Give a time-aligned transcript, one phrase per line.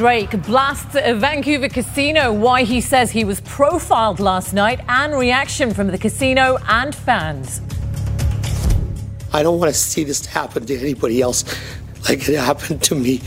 [0.00, 5.74] Drake blasts a Vancouver casino, why he says he was profiled last night, and reaction
[5.74, 7.60] from the casino and fans.
[9.30, 11.44] I don't want to see this happen to anybody else
[12.08, 13.18] like it happened to me.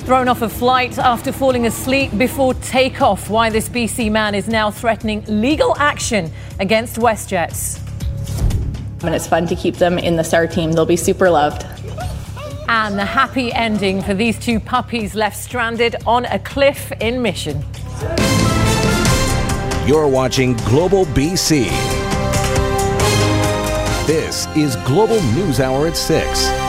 [0.00, 4.68] Thrown off a flight after falling asleep before takeoff, why this BC man is now
[4.68, 7.78] threatening legal action against WestJets.
[9.04, 10.72] And it's fun to keep them in the SAR team.
[10.72, 11.64] They'll be super loved.
[12.72, 17.64] And the happy ending for these two puppies left stranded on a cliff in Mission.
[19.88, 21.64] You're watching Global BC.
[24.06, 26.59] This is Global News Hour at 6.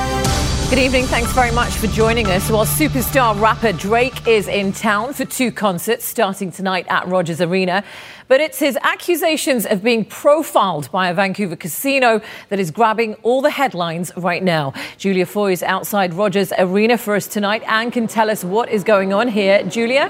[0.71, 1.05] Good evening.
[1.07, 2.49] Thanks very much for joining us.
[2.49, 7.83] While superstar rapper Drake is in town for two concerts starting tonight at Rogers Arena.
[8.29, 13.41] But it's his accusations of being profiled by a Vancouver casino that is grabbing all
[13.41, 14.73] the headlines right now.
[14.97, 18.85] Julia Foy is outside Rogers Arena for us tonight and can tell us what is
[18.85, 19.63] going on here.
[19.63, 20.09] Julia?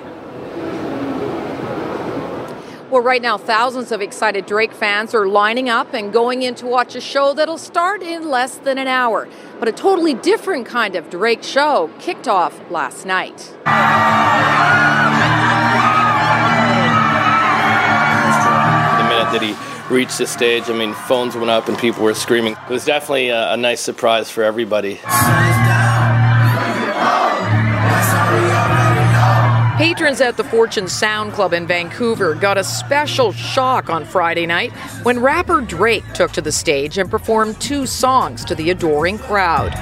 [2.92, 6.66] Well, right now, thousands of excited Drake fans are lining up and going in to
[6.66, 9.30] watch a show that'll start in less than an hour.
[9.60, 13.38] But a totally different kind of Drake show kicked off last night.
[13.38, 13.64] The
[19.08, 19.56] minute that he
[19.96, 22.58] reached the stage, I mean, phones went up and people were screaming.
[22.68, 25.00] It was definitely a, a nice surprise for everybody.
[29.92, 34.72] Patrons at the Fortune Sound Club in Vancouver got a special shock on Friday night
[35.04, 39.74] when rapper Drake took to the stage and performed two songs to the adoring crowd.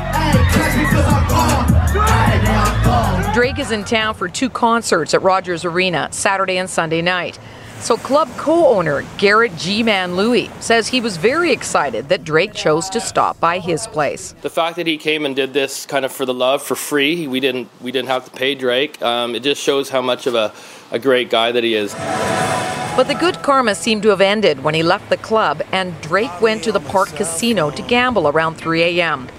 [3.36, 7.38] Drake is in town for two concerts at Rogers Arena Saturday and Sunday night.
[7.82, 12.54] So, club co owner Garrett G Man Louie says he was very excited that Drake
[12.54, 14.34] chose to stop by his place.
[14.42, 17.28] The fact that he came and did this kind of for the love, for free,
[17.28, 19.02] we didn't we didn't have to pay Drake.
[19.02, 20.54] Um, it just shows how much of a,
[20.92, 21.94] a great guy that he is.
[21.94, 26.42] But the good karma seemed to have ended when he left the club and Drake
[26.42, 29.30] went to the Parq Casino to gamble around 3 a.m.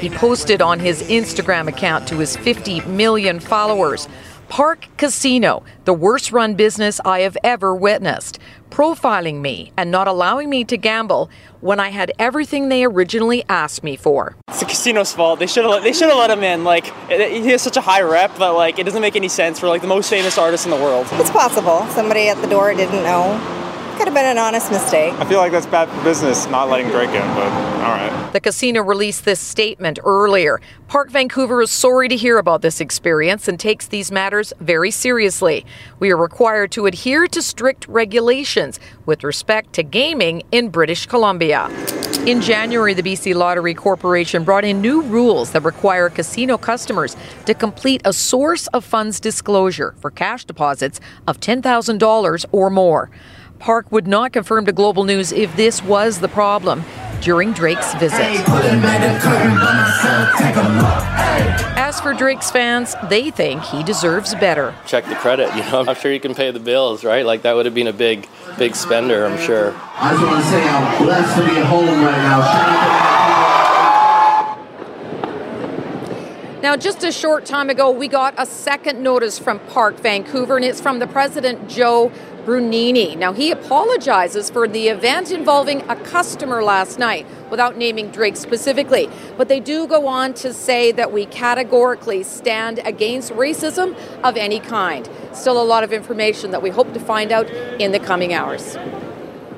[0.00, 4.06] He posted on his Instagram account to his 50 million followers
[4.48, 8.38] Parq Casino, the worst run business I have ever witnessed,
[8.70, 11.30] profiling me and not allowing me to gamble
[11.60, 14.36] when I had everything they originally asked me for.
[14.48, 15.40] It's the casino's fault.
[15.40, 16.64] They should have they should have let him in.
[16.64, 19.58] Like it, he has such a high rep but like it doesn't make any sense
[19.58, 21.06] for like the most famous artist in the world.
[21.12, 23.55] It's possible somebody at the door didn't know.
[23.96, 25.14] Could have been an honest mistake.
[25.14, 27.50] I feel like that's bad business not letting Drake in, but
[27.82, 28.30] all right.
[28.32, 30.60] The casino released this statement earlier.
[30.88, 35.64] Parq Vancouver is sorry to hear about this experience and takes these matters very seriously.
[35.98, 41.70] We are required to adhere to strict regulations with respect to gaming in British Columbia.
[42.26, 47.54] In January, the BC Lottery Corporation brought in new rules that require casino customers to
[47.54, 53.10] complete a source of funds disclosure for cash deposits of $10,000 or more.
[53.58, 56.84] Parq would not confirm to Global News if this was the problem
[57.20, 58.20] during Drake's visit.
[61.78, 64.74] As for Drake's fans, they think he deserves better.
[64.86, 65.84] Check the credit, you know.
[65.86, 67.24] I'm sure he can pay the bills, right?
[67.24, 68.28] Like that would have been a big,
[68.58, 69.74] big spender, I'm sure.
[69.96, 72.76] I just want to say I'm blessed to be at home right now.
[76.62, 80.64] Now, just a short time ago, we got a second notice from Parq Vancouver, and
[80.64, 82.10] it's from the president, Joe
[82.46, 83.18] Brunini.
[83.18, 89.10] Now, he apologizes for the event involving a customer last night without naming Drake specifically.
[89.36, 94.60] But they do go on to say that we categorically stand against racism of any
[94.60, 95.08] kind.
[95.32, 98.76] Still a lot of information that we hope to find out in the coming hours.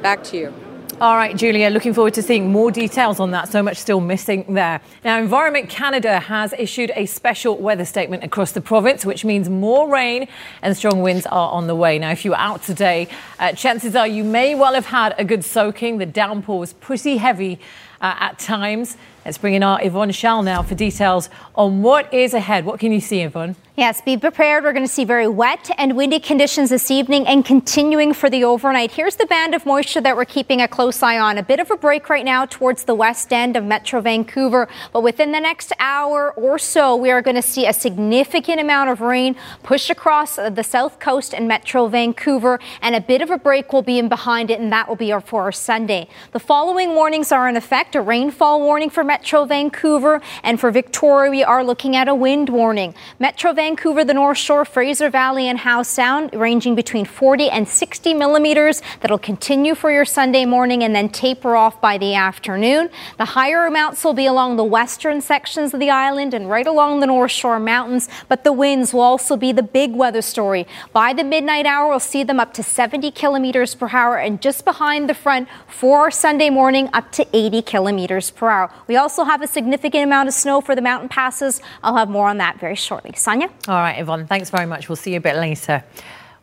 [0.01, 0.68] Back to you.
[1.01, 3.53] All right, Julia, looking forward to seeing more details on that.
[3.53, 4.81] So much still missing there.
[5.05, 9.89] Now, Environment Canada has issued a special weather statement across the province, which means more
[9.89, 10.27] rain
[10.61, 12.01] and strong winds are on the way.
[12.01, 13.07] Now, if you were out today,
[13.39, 15.99] uh, chances are you may well have had a good soaking.
[15.99, 17.61] The downpour was pretty heavy
[18.01, 18.97] uh, at times.
[19.29, 22.65] Let's bring in our Yvonne Schalle now for details on what is ahead.
[22.65, 23.57] What can you see, Yvonne?
[23.77, 24.65] Yes, be prepared.
[24.65, 28.43] We're going to see very wet and windy conditions this evening and continuing for the
[28.43, 28.91] overnight.
[28.91, 31.39] Here's the band of moisture that we're keeping a close eye on.
[31.39, 35.03] A bit of a break right now towards the west end of Metro Vancouver, but
[35.03, 39.01] within the next hour or so, we are going to see a significant amount of
[39.01, 43.73] rain push across the south coast and Metro Vancouver, and a bit of a break
[43.73, 46.09] will be in behind it, and that will be for our Sunday.
[46.33, 50.21] The following warnings are in effect a rainfall warning for Metro Vancouver.
[50.43, 52.95] And for Victoria, we are looking at a wind warning.
[53.19, 58.15] Metro Vancouver, the North Shore, Fraser Valley, and Howe Sound ranging between 40 and 60
[58.15, 58.83] millimeters.
[59.01, 62.91] That'll continue for your Sunday morning and then taper off by the afternoon.
[63.17, 67.01] The higher amounts will be along the western sections of the island and right along
[67.01, 70.67] the North Shore Mountains, but the winds will also be the big weather story.
[70.93, 74.65] By the midnight hour, we'll see them up to 70 kilometers per hour, and just
[74.65, 78.71] behind the front for Sunday morning, up to 80 kilometers per hour.
[78.87, 81.61] We also have a significant amount of snow for the mountain passes.
[81.83, 83.13] I'll have more on that very shortly.
[83.17, 83.49] Sonia?
[83.67, 84.89] All right, Yvonne, thanks very much.
[84.89, 85.83] We'll see you a bit later.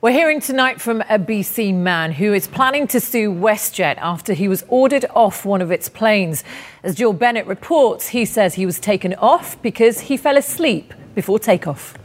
[0.02, 4.48] We're hearing tonight from a BC man who is planning to sue WestJet after he
[4.48, 6.44] was ordered off one of its planes.
[6.84, 11.40] As Jill Bennett reports, he says he was taken off because he fell asleep before
[11.40, 11.98] takeoff.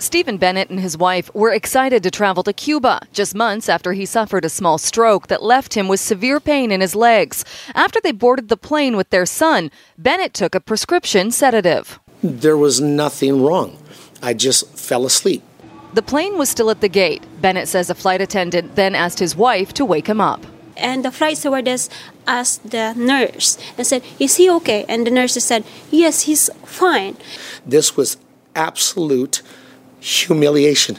[0.00, 4.06] Stephen Bennett and his wife were excited to travel to Cuba just months after he
[4.06, 7.44] suffered a small stroke that left him with severe pain in his legs.
[7.74, 12.00] After they boarded the plane with their son, Bennett took a prescription sedative.
[12.22, 13.76] There was nothing wrong.
[14.22, 15.42] I just fell asleep.
[15.92, 17.26] The plane was still at the gate.
[17.42, 20.46] Bennett says a flight attendant then asked his wife to wake him up.
[20.78, 21.90] And the flight stewardess
[22.26, 24.86] asked the nurse and said, Is he okay?
[24.88, 27.18] And the nurse said, Yes, he's fine.
[27.66, 28.16] This was
[28.54, 29.42] absolute
[30.00, 30.98] humiliation.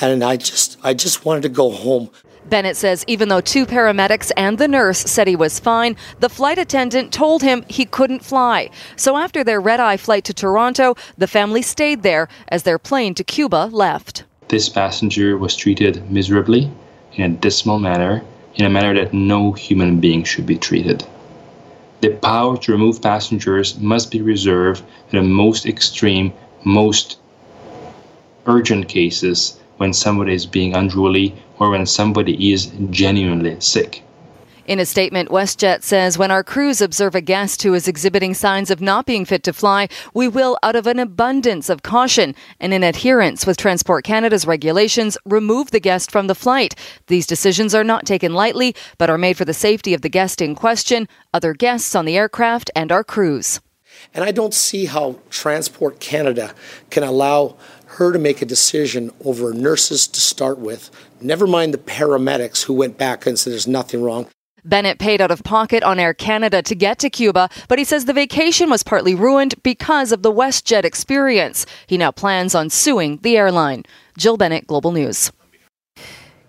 [0.00, 2.10] And I just I just wanted to go home.
[2.46, 6.58] Bennett says even though two paramedics and the nurse said he was fine, the flight
[6.58, 8.70] attendant told him he couldn't fly.
[8.96, 13.14] So after their red eye flight to Toronto, the family stayed there as their plane
[13.14, 14.24] to Cuba left.
[14.48, 16.70] This passenger was treated miserably,
[17.14, 18.22] in a dismal manner,
[18.56, 21.04] in a manner that no human being should be treated.
[22.02, 26.32] The power to remove passengers must be reserved in the most extreme,
[26.62, 27.16] most
[28.46, 34.02] urgent cases when somebody is being unruly or when somebody is genuinely sick.
[34.66, 38.70] In a statement, WestJet says when our crews observe a guest who is exhibiting signs
[38.70, 42.72] of not being fit to fly, we will, out of an abundance of caution and
[42.72, 46.74] in adherence with Transport Canada's regulations, remove the guest from the flight.
[47.08, 50.40] These decisions are not taken lightly, but are made for the safety of the guest
[50.40, 53.60] in question, other guests on the aircraft, and our crews.
[54.14, 56.54] And I don't see how Transport Canada
[56.88, 57.56] can allow
[57.94, 62.74] her to make a decision over nurses to start with, never mind the paramedics who
[62.74, 64.28] went back and said there's nothing wrong.
[64.64, 68.06] Bennett paid out of pocket on Air Canada to get to Cuba, but he says
[68.06, 71.66] the vacation was partly ruined because of the WestJet experience.
[71.86, 73.84] He now plans on suing the airline.
[74.16, 75.30] Jill Bennett, Global News.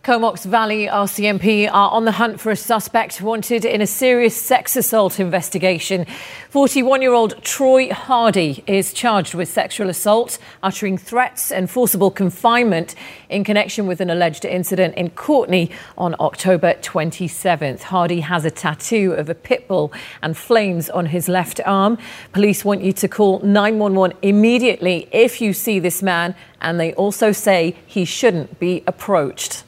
[0.06, 4.75] Comox Valley RCMP are on the hunt for a suspect wanted in a serious sex
[4.75, 6.06] assault investigation.
[6.52, 12.94] 41 year old Troy Hardy is charged with sexual assault, uttering threats and forcible confinement
[13.30, 17.81] in connection with an alleged incident in Courtenay on October 27th.
[17.81, 19.92] Hardy has a tattoo of a pit bull
[20.22, 21.98] and flames on his left arm.
[22.31, 27.31] Police want you to call 911 immediately if you see this man, and they also
[27.31, 29.63] say he shouldn't be approached.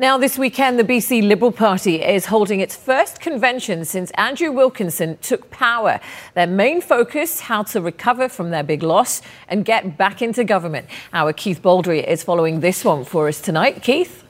[0.00, 5.18] Now, this weekend, the BC Liberal Party is holding its first convention since Andrew Wilkinson
[5.20, 5.98] took power.
[6.34, 10.86] Their main focus, how to recover from their big loss and get back into government.
[11.12, 13.82] Our Keith Baldrey is following this one for us tonight.
[13.82, 14.27] Keith?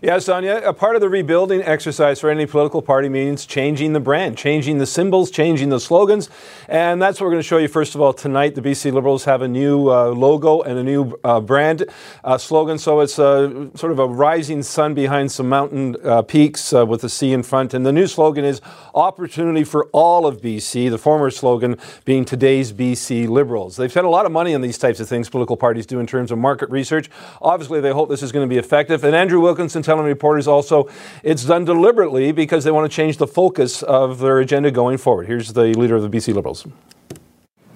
[0.00, 4.00] Yeah, Sonia, a part of the rebuilding exercise for any political party means changing the
[4.00, 6.30] brand, changing the symbols, changing the slogans.
[6.68, 8.54] And that's what we're going to show you first of all tonight.
[8.54, 11.84] The BC Liberals have a new uh, logo and a new uh, brand
[12.22, 12.78] uh, slogan.
[12.78, 17.00] So it's a, sort of a rising sun behind some mountain uh, peaks uh, with
[17.00, 17.74] the sea in front.
[17.74, 18.60] And the new slogan is
[18.94, 23.74] opportunity for all of BC, the former slogan being today's BC Liberals.
[23.74, 26.06] They've spent a lot of money on these types of things, political parties do in
[26.06, 27.10] terms of market research.
[27.42, 29.02] Obviously, they hope this is going to be effective.
[29.02, 30.86] And Andrew Wilkinson telling reporters also
[31.22, 35.26] it's done deliberately because they want to change the focus of their agenda going forward.
[35.26, 36.66] Here's the leader of the BC Liberals.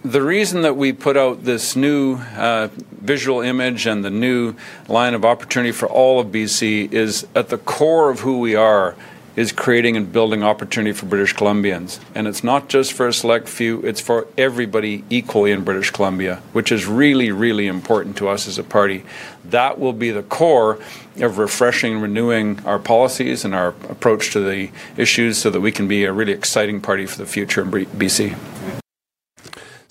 [0.04, 4.54] The reason that we put out this new uh, visual image and the new
[4.88, 8.94] line of opportunity for all of BC is at the core of who we are
[9.36, 11.98] is creating and building opportunity for British Columbians.
[12.14, 16.36] And it's not just for a select few, it's for everybody equally in British Columbia,
[16.52, 19.04] which is really, really important to us as a party.
[19.44, 20.78] That will be the core
[21.20, 25.72] of refreshing, and renewing our policies and our approach to the issues so that we
[25.72, 28.81] can be a really exciting party for the future in BC.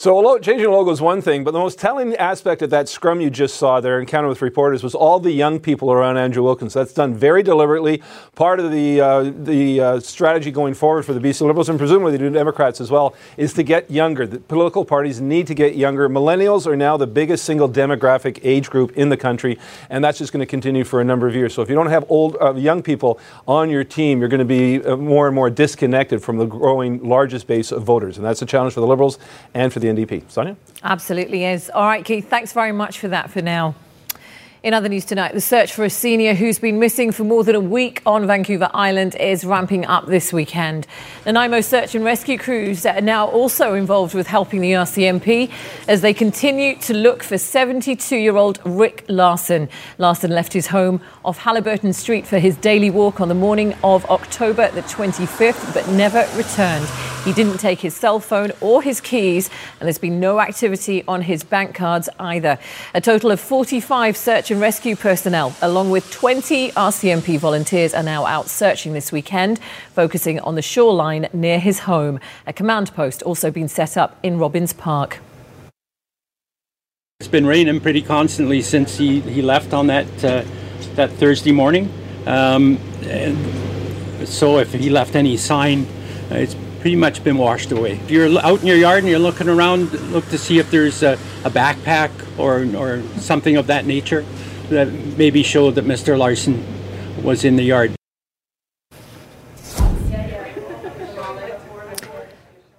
[0.01, 3.21] So changing the logo is one thing, but the most telling aspect of that scrum
[3.21, 6.81] you just saw there, encounter with reporters, was all the young people around Andrew Wilkinson.
[6.81, 8.01] That's done very deliberately.
[8.33, 12.17] Part of the uh, the uh, strategy going forward for the BC Liberals and presumably
[12.17, 14.25] the Democrats as well is to get younger.
[14.25, 16.09] The political parties need to get younger.
[16.09, 19.59] Millennials are now the biggest single demographic age group in the country,
[19.91, 21.53] and that's just going to continue for a number of years.
[21.53, 24.45] So if you don't have old uh, young people on your team, you're going to
[24.45, 28.41] be uh, more and more disconnected from the growing largest base of voters, and that's
[28.41, 29.19] a challenge for the Liberals
[29.53, 30.29] and for the NDP.
[30.29, 30.55] Sonia?
[30.83, 31.69] Absolutely is.
[31.69, 33.75] All right, Keith, thanks very much for that for now.
[34.63, 37.55] In other news tonight, the search for a senior who's been missing for more than
[37.55, 40.85] a week on Vancouver Island is ramping up this weekend.
[41.25, 45.51] Nanaimo search and rescue crews are now also involved with helping the RCMP
[45.87, 49.67] as they continue to look for 72 year old Rick Larson.
[49.97, 54.05] Larson left his home off Haliburton Street for his daily walk on the morning of
[54.11, 56.87] October the 25th, but never returned.
[57.25, 59.49] He didn't take his cell phone or his keys,
[59.79, 62.57] and there's been no activity on his bank cards either.
[62.95, 68.25] A total of 45 search and rescue personnel, along with 20 RCMP volunteers, are now
[68.25, 69.59] out searching this weekend,
[69.93, 72.19] focusing on the shoreline near his home.
[72.45, 75.19] A command post also been set up in Robbins Park.
[77.19, 80.43] It's been raining pretty constantly since he, he left on that uh,
[80.95, 81.91] that Thursday morning.
[82.25, 82.77] Um,
[84.25, 85.85] so if he left any sign,
[86.31, 87.91] uh, it's pretty much been washed away.
[87.91, 91.03] If you're out in your yard and you're looking around, look to see if there's
[91.03, 91.13] a,
[91.45, 92.09] a backpack
[92.39, 94.25] or, or something of that nature
[94.69, 96.17] that maybe showed that Mr.
[96.17, 96.65] Larson
[97.23, 97.93] was in the yard.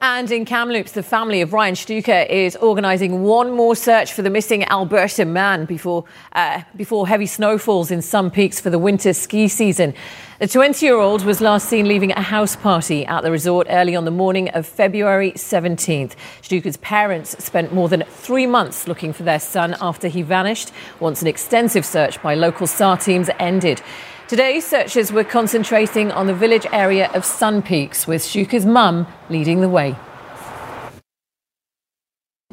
[0.05, 4.31] And in Kamloops, the family of Ryan Shtuka is organising one more search for the
[4.31, 9.13] missing Alberta man before, uh, before heavy snow falls in some peaks for the winter
[9.13, 9.95] ski season.
[10.43, 13.95] The 20 year old was last seen leaving a house party at the resort early
[13.95, 16.17] on the morning of February 17th.
[16.43, 21.23] Shtuka's parents spent more than three months looking for their son after he vanished, once
[21.23, 23.83] an extensive search by local SAR teams ended.
[24.27, 29.61] Today, searchers were concentrating on the village area of Sun Peaks, with Shtuka's mum leading
[29.61, 29.95] the way.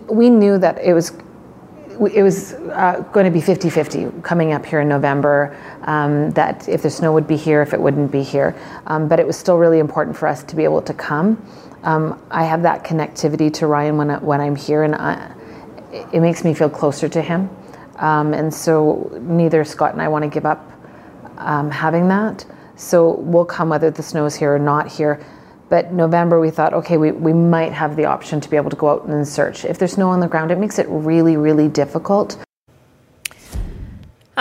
[0.08, 1.12] We knew that it was
[2.08, 5.58] it was uh, going to be 50-50 coming up here in November.
[5.84, 8.56] Um, that if the snow would be here, if it wouldn't be here,
[8.88, 11.46] um, but it was still really important for us to be able to come.
[11.84, 15.34] Um, I have that connectivity to Ryan when I, when I'm here, and I,
[16.14, 17.50] it makes me feel closer to him.
[17.96, 20.72] Um, and so neither Scott and I want to give up
[21.38, 22.46] um, having that.
[22.76, 25.24] So we'll come whether the snow is here or not here.
[25.70, 28.76] But November, we thought, okay, we, we might have the option to be able to
[28.76, 29.66] go out and search.
[29.66, 32.38] If there's snow on the ground, it makes it really, really difficult.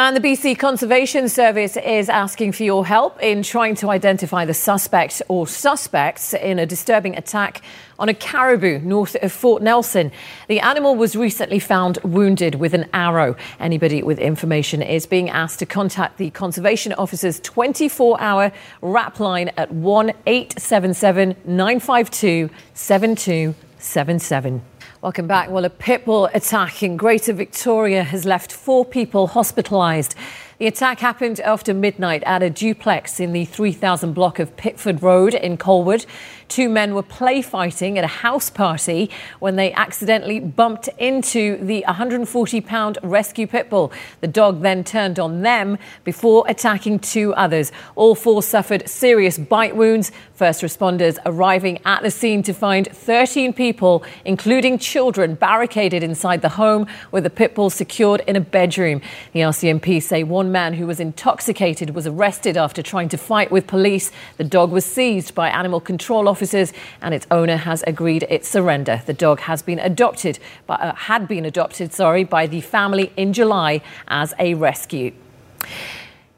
[0.01, 4.55] And the BC Conservation Service is asking for your help in trying to identify the
[4.55, 7.63] suspect or suspects in a disturbing attack
[7.99, 10.13] on a caribou north of Fort Nelson.
[10.47, 13.35] The animal was recently found wounded with an arrow.
[13.59, 19.51] Anybody with information is being asked to contact the Conservation Officer's 24 hour RAP line
[19.57, 24.63] at 1 877 952 7277.
[25.01, 25.49] Welcome back.
[25.49, 30.17] Well, a pit bull attack in Greater Victoria has left four people hospitalised.
[30.59, 35.35] The attack happened after midnight at a duplex in the 3000 block of Pitford Road
[35.35, 36.05] in Colwood.
[36.49, 41.85] Two men were play fighting at a house party when they accidentally bumped into the
[41.87, 43.93] 140 pound rescue pit bull.
[44.23, 47.71] The dog then turned on them before attacking two others.
[47.97, 50.11] All four suffered serious bite wounds.
[50.33, 56.49] First responders arriving at the scene to find 13 people, including children, barricaded inside the
[56.49, 59.03] home with the pit bull secured in a bedroom.
[59.33, 63.67] The RCMP say one man who was intoxicated was arrested after trying to fight with
[63.67, 64.11] police.
[64.39, 68.49] The dog was seized by animal control officers officers, and its owner has agreed its
[68.49, 69.03] surrender.
[69.07, 73.33] The dog has been adopted, but uh, had been adopted, sorry, by the family in
[73.33, 75.13] July as a rescue.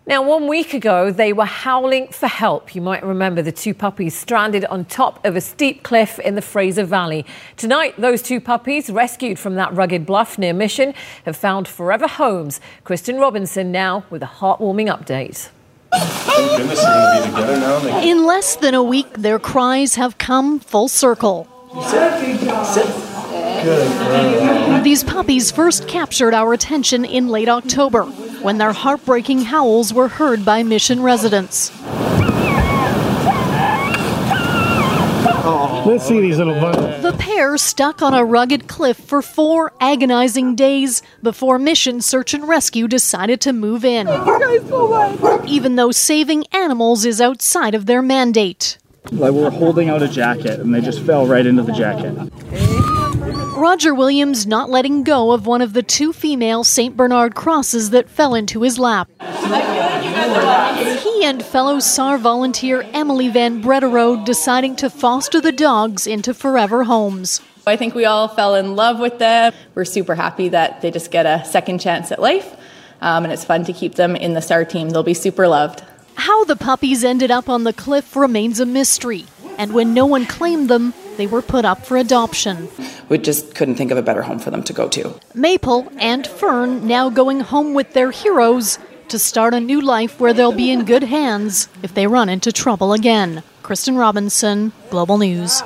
[0.07, 2.75] Now, one week ago, they were howling for help.
[2.75, 6.43] You might remember the two puppies stranded on top of a steep cliff in the
[6.43, 7.27] Fraser Valley.
[7.59, 10.95] Tonight, those two puppies, rescued from that rugged bluff near Mission,
[11.27, 12.59] have found forever homes.
[12.85, 15.51] Kristen Robinson now with a heartwarming update.
[18.03, 21.49] In less than a week, their cries have come full circle.
[24.83, 28.05] These puppies first captured our attention in late October
[28.43, 31.71] when their heartbreaking howls were heard by mission residents.
[35.91, 37.03] Let's see these little buggers.
[37.03, 42.47] The pair stuck on a rugged cliff for four agonizing days before Mission Search and
[42.47, 44.07] Rescue decided to move in.
[45.49, 48.79] Even though saving animals is outside of their mandate.
[49.11, 52.15] Like we're holding out a jacket and they just fell right into the jacket.
[53.61, 56.97] Roger Williams not letting go of one of the two female St.
[56.97, 59.11] Bernard crosses that fell into his lap.
[59.21, 66.85] He and fellow SAR volunteer Emily Van Brederode deciding to foster the dogs into forever
[66.85, 67.43] homes.
[67.67, 69.53] I think we all fell in love with them.
[69.75, 72.57] We're super happy that they just get a second chance at life,
[73.03, 74.89] um, and it's fun to keep them in the SAR team.
[74.89, 75.85] They'll be super loved.
[76.15, 79.27] How the puppies ended up on the cliff remains a mystery,
[79.59, 82.69] and when no one claimed them, they were put up for adoption.
[83.11, 85.21] We just couldn't think of a better home for them to go to.
[85.35, 90.33] Maple and Fern now going home with their heroes to start a new life where
[90.33, 93.43] they'll be in good hands if they run into trouble again.
[93.63, 95.63] Kristen Robinson, Global News.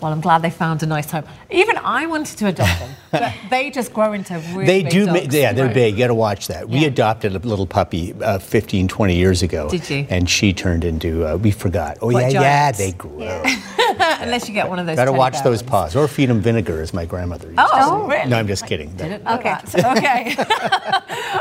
[0.00, 1.24] Well, I'm glad they found a nice home.
[1.50, 5.34] Even I wanted to adopt them, but they just grow into really they do dogs.
[5.34, 5.74] yeah they're Right.
[5.74, 9.68] big you gotta watch that we adopted a little puppy uh, 15 20 years ago
[9.68, 10.06] Did you?
[10.08, 12.78] and she turned into uh, we forgot oh What, yeah yeah giants?
[12.78, 13.42] they grow
[14.20, 14.96] Unless you get one of those.
[14.96, 15.70] gotta watch those ones.
[15.70, 17.66] paws or feed them vinegar as my grandmother used Oh,
[18.06, 18.16] to say.
[18.18, 18.30] really?
[18.30, 19.56] no i'm just kidding Didn't know okay.
[19.96, 20.36] okay.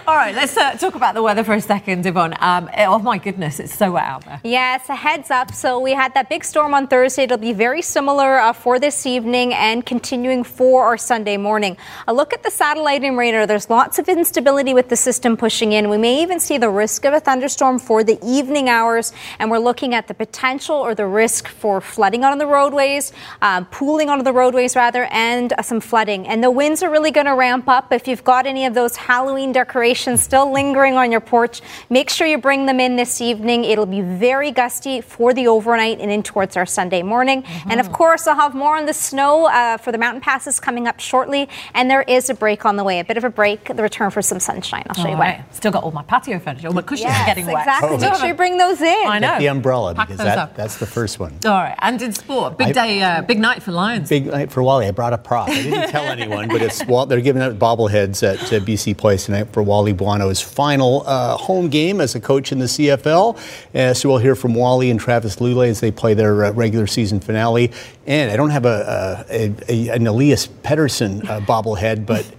[0.07, 2.33] All right, let's uh, talk about the weather for a second, Yvonne.
[2.39, 4.41] Um, oh my goodness, it's so wet out there.
[4.43, 4.89] Yes.
[4.89, 5.53] a heads up.
[5.53, 7.23] So we had that big storm on Thursday.
[7.23, 11.77] It'll be very similar uh, for this evening and continuing for our Sunday morning.
[12.07, 13.45] A look at the satellite and radar.
[13.45, 15.89] There's lots of instability with the system pushing in.
[15.89, 19.59] We may even see the risk of a thunderstorm for the evening hours, and we're
[19.59, 24.23] looking at the potential or the risk for flooding on the roadways, um, pooling onto
[24.23, 26.27] the roadways rather, and uh, some flooding.
[26.27, 27.93] And the winds are really going to ramp up.
[27.93, 32.27] If you've got any of those Halloween decorations still lingering on your porch, make sure
[32.27, 33.63] you bring them in this evening.
[33.63, 37.43] It'll be very gusty for the overnight and in towards our Sunday morning.
[37.69, 40.87] And of course, I'll have more on the snow uh, for the mountain passes coming
[40.87, 41.47] up shortly.
[41.73, 44.09] And there is a break on the way, a bit of a break, the return
[44.11, 44.83] for some sunshine.
[44.89, 45.37] I'll show you All when.
[45.37, 45.55] right.
[45.55, 46.67] Still got all my patio furniture.
[46.67, 47.59] All my cushions Yes, are getting wet.
[47.61, 47.97] exactly.
[47.97, 49.07] Make sure you bring those in.
[49.07, 49.27] I know.
[49.29, 52.57] Get the umbrella Pack because that, that's the first one All right, and in sport,
[52.57, 54.07] big I- day, uh, big night for Lions.
[54.09, 54.87] Big night for Wally.
[54.87, 55.49] I brought a prop.
[55.49, 59.45] I didn't tell anyone, but it's they're giving out bobbleheads at uh, BC Place tonight
[59.51, 63.37] for Wally Buono's final uh, home game as a coach in the CFL.
[63.73, 66.85] Uh, so we'll hear from Wally and Travis Lulay as they play their uh, regular
[66.85, 67.71] season finale.
[68.05, 72.29] And I don't have a, a, a an Elias Pettersson uh, bobblehead, but.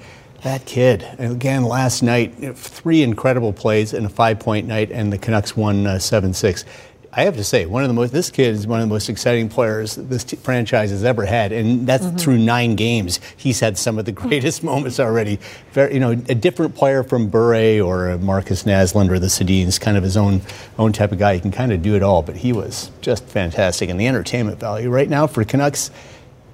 [0.42, 5.18] That kid, again, last night, three incredible plays and a five point night, and the
[5.18, 6.64] Canucks won uh, 7 6.
[7.12, 9.08] I have to say, one of the most, this kid is one of the most
[9.08, 12.16] exciting players this t- franchise has ever had, and that's mm-hmm.
[12.16, 13.18] through nine games.
[13.36, 15.40] He's had some of the greatest moments already.
[15.72, 19.96] Very, you know, a different player from Bure or Markus Naslund or the Sedins, kind
[19.96, 20.40] of his own
[20.78, 21.34] own type of guy.
[21.34, 23.90] He can kind of do it all, but he was just fantastic.
[23.90, 25.90] And the entertainment value right now for Canucks,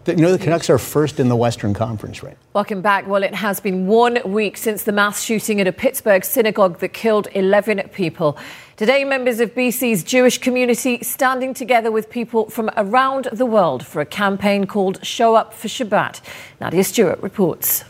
[0.06, 3.06] you know, the Canucks are first in the Western Conference right Welcome back.
[3.06, 6.94] Well, it has been one week since the mass shooting at a Pittsburgh synagogue that
[6.94, 8.38] killed 11 people.
[8.76, 14.02] Today, members of BC's Jewish community standing together with people from around the world for
[14.02, 16.20] a campaign called Show Up for Shabbat.
[16.60, 17.84] Nadia Stewart reports.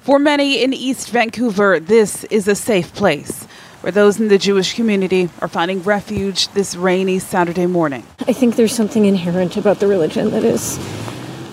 [0.00, 3.44] For many in East Vancouver, this is a safe place
[3.82, 8.04] where those in the Jewish community are finding refuge this rainy Saturday morning.
[8.26, 10.80] I think there's something inherent about the religion that is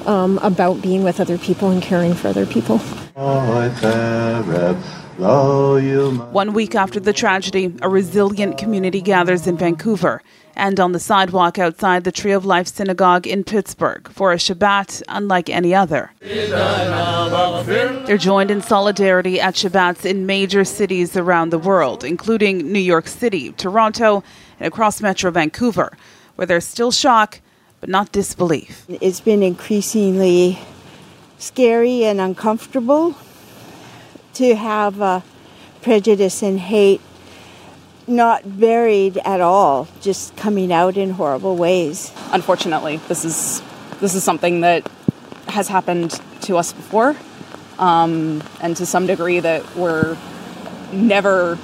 [0.08, 2.82] um, about being with other people and caring for other people.
[5.20, 10.22] One week after the tragedy, a resilient community gathers in Vancouver
[10.56, 15.04] and on the sidewalk outside the Tree of Life Synagogue in Pittsburgh for a Shabbat
[15.10, 16.12] unlike any other.
[16.22, 23.10] They're joined in solidarity at Shabbats in major cities around the world, including New York
[23.10, 24.24] City, Toronto,
[24.58, 25.98] and across Metro Vancouver,
[26.36, 27.42] where there's still shock
[27.82, 28.86] but not disbelief.
[28.88, 30.60] It's been increasingly
[31.38, 33.18] scary and uncomfortable
[34.40, 35.20] to have uh,
[35.82, 37.02] prejudice and hate
[38.08, 42.14] not buried at all, just coming out in horrible ways.
[42.32, 43.62] Unfortunately, this is
[44.00, 44.90] this is something that
[45.50, 46.12] has happened
[46.44, 47.18] to us before,
[47.80, 50.18] um, and to some degree that we're
[50.94, 51.60] never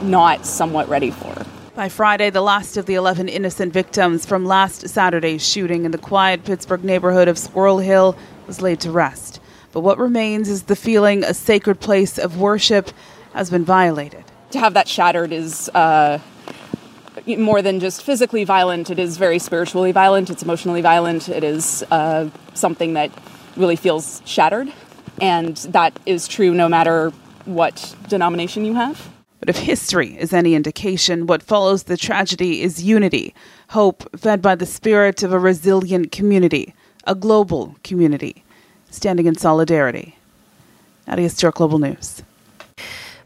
[0.00, 1.34] not somewhat ready for.
[1.74, 5.98] By Friday, the last of the 11 innocent victims from last Saturday's shooting in the
[5.98, 8.16] quiet Pittsburgh neighborhood of Squirrel Hill
[8.46, 9.37] was laid to rest.
[9.72, 12.90] But what remains is the feeling a sacred place of worship
[13.34, 14.24] has been violated.
[14.52, 16.18] To have that shattered is uh,
[17.26, 18.90] more than just physically violent.
[18.90, 20.30] It is very spiritually violent.
[20.30, 21.28] It's emotionally violent.
[21.28, 23.10] It is uh, something that
[23.56, 24.72] really feels shattered,
[25.20, 27.10] and that is true no matter
[27.44, 29.10] what denomination you have.
[29.40, 33.34] But if history is any indication, what follows the tragedy is unity,
[33.68, 38.44] hope fed by the spirit of a resilient community, a global community,
[38.90, 40.16] standing in solidarity.
[41.06, 42.22] Nadia Stewart, Global News.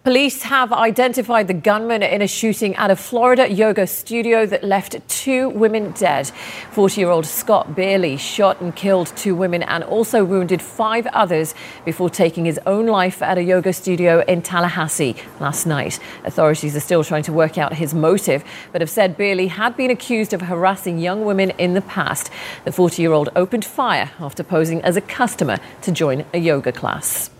[0.04, 4.96] Police have identified the gunman in a shooting at a Florida yoga studio that left
[5.08, 6.26] two women dead.
[6.72, 11.54] 40 year old Scott Beierle shot and killed two women and also wounded five others
[11.84, 16.00] before taking his own life at a yoga studio in Tallahassee last night.
[16.24, 19.92] Authorities are still trying to work out his motive, but have said Beierle had been
[19.92, 22.28] accused of harassing young women in the past.
[22.64, 26.72] The 40 year old opened fire after posing as a customer to join a yoga
[26.72, 27.30] class.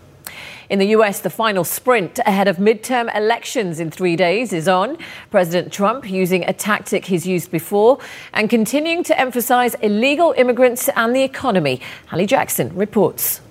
[0.73, 4.97] In the US, the final sprint ahead of midterm elections in three days is on.
[5.31, 7.99] President Trump using a tactic he's used before
[8.33, 11.83] and continuing to emphasize illegal immigrants and the economy.
[12.07, 13.43] Hallie Jackson reports.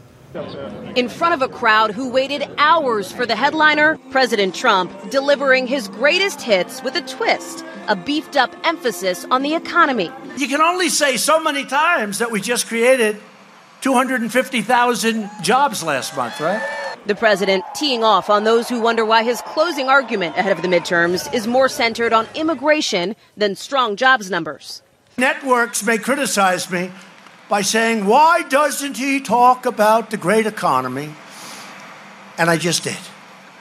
[0.95, 5.89] In front of a crowd who waited hours for the headliner, President Trump delivering his
[5.89, 10.09] greatest hits with a twist, a beefed up emphasis on the economy.
[10.37, 13.21] You can only say so many times that we just created
[13.81, 16.80] 250,000 jobs last month, right?
[17.07, 20.67] The president teeing off on those who wonder why his closing argument ahead of the
[20.67, 24.83] midterms is more centered on immigration than strong jobs numbers.
[25.17, 26.91] Networks may criticize me
[27.49, 31.11] by saying, why doesn't he talk about the great economy?
[32.37, 32.97] And I just did.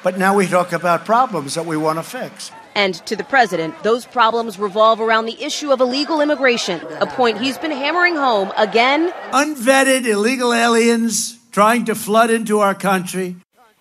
[0.03, 2.53] But now we talk about problems that we want to fix.
[2.74, 7.40] And to the president, those problems revolve around the issue of illegal immigration, a point
[7.40, 9.12] he's been hammering home again.
[9.33, 13.36] Unvetted illegal aliens trying to flood into our country.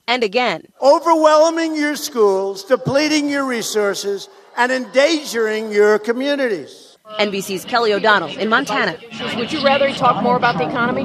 [0.08, 0.64] And again.
[0.82, 4.28] Overwhelming your schools, depleting your resources,
[4.58, 6.98] and endangering your communities.
[7.20, 8.98] NBC's Kelly O'Donnell in Montana.
[9.36, 11.04] Would you rather he talk more about the economy?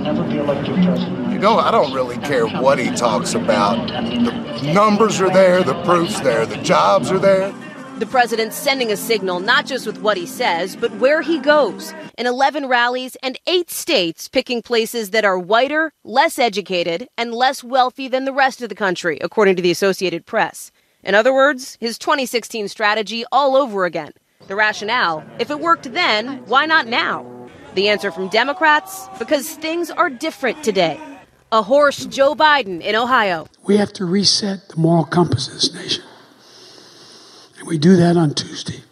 [1.32, 3.88] You know, I don't really care what he talks about.
[3.88, 7.54] The numbers are there, the proof's there, the jobs are there.
[7.98, 11.94] The president's sending a signal not just with what he says, but where he goes.
[12.18, 17.62] In 11 rallies and eight states, picking places that are whiter, less educated, and less
[17.62, 20.72] wealthy than the rest of the country, according to the Associated Press.
[21.04, 24.10] In other words, his 2016 strategy all over again.
[24.48, 27.24] The rationale if it worked then, why not now?
[27.76, 31.00] The answer from Democrats because things are different today.
[31.52, 33.46] A hoarse Joe Biden in Ohio.
[33.62, 36.02] We have to reset the moral compass of this nation.
[37.64, 38.82] And we do that on Tuesday.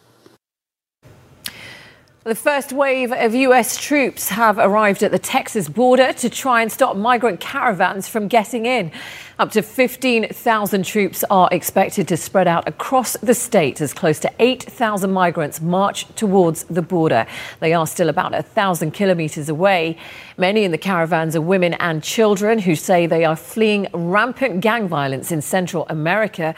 [2.25, 3.77] The first wave of U.S.
[3.77, 8.65] troops have arrived at the Texas border to try and stop migrant caravans from getting
[8.65, 8.91] in.
[9.39, 14.33] Up to 15,000 troops are expected to spread out across the state as close to
[14.39, 17.27] 8,000 migrants march towards the border.
[17.61, 19.99] They are still about 1,000 kilometers away.
[20.39, 24.89] Many in the caravans are women and children who say they are fleeing rampant gang
[24.89, 26.55] violence in Central America.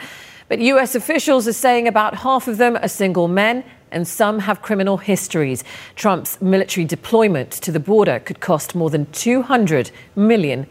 [0.61, 0.95] U.S.
[0.95, 5.63] officials are saying about half of them are single men and some have criminal histories.
[5.95, 10.67] Trump's military deployment to the border could cost more than $200 million.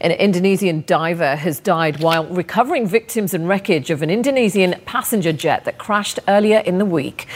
[0.00, 5.64] An Indonesian diver has died while recovering victims and wreckage of an Indonesian passenger jet
[5.64, 7.26] that crashed earlier in the week.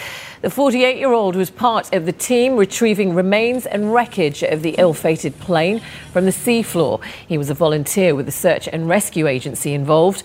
[0.43, 4.75] The 48 year old was part of the team retrieving remains and wreckage of the
[4.79, 5.81] ill fated plane
[6.13, 7.03] from the seafloor.
[7.29, 10.23] He was a volunteer with the search and rescue agency involved.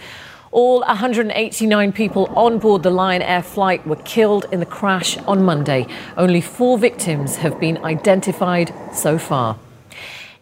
[0.56, 5.44] All 189 people on board the Lion Air flight were killed in the crash on
[5.44, 5.86] Monday.
[6.16, 9.60] Only four victims have been identified so far.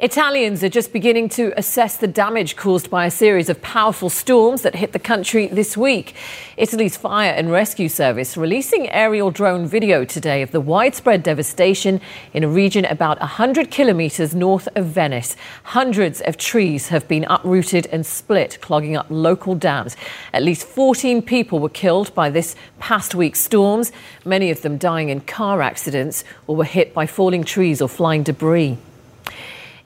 [0.04, 4.63] Italians are just beginning to assess the damage caused by a series of powerful storms
[4.63, 6.13] that hit the country this week.
[6.58, 12.02] Italy's Fire and Rescue Service releasing aerial drone video today of the widespread devastation
[12.34, 15.38] in a region about 100 kilometers north of Venice.
[15.63, 19.96] Hundreds of trees have been uprooted and split, clogging up local dams.
[20.34, 23.94] At least 14 people were killed by this past week's storms,
[24.26, 28.24] many of them dying in car accidents or were hit by falling trees or flying
[28.24, 28.78] debris.